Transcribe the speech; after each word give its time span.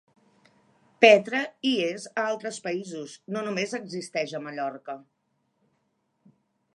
Petra 1.03 1.41
hi 1.71 1.73
és 1.89 2.07
a 2.21 2.23
altres 2.29 2.57
països, 2.69 3.13
no 3.35 3.43
només 3.49 3.77
existeix 3.81 4.33
a 4.39 4.41
Mallorca. 4.47 4.97